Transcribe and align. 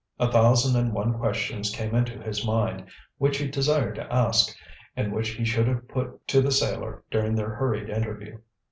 A 0.17 0.31
thousand 0.31 0.75
and 0.79 0.93
one 0.93 1.13
questions 1.19 1.69
came 1.69 1.93
into 1.93 2.19
his 2.23 2.43
mind, 2.43 2.87
which 3.19 3.37
he 3.37 3.47
desired 3.47 3.93
to 3.97 4.11
ask, 4.11 4.49
and 4.95 5.13
which 5.13 5.29
he 5.29 5.45
should 5.45 5.67
have 5.67 5.87
put 5.87 6.27
to 6.29 6.41
the 6.41 6.49
sailor 6.51 7.03
during 7.11 7.35
their 7.35 7.53
hurried 7.53 7.87
interview. 7.89 8.39